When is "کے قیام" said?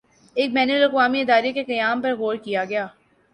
1.53-2.01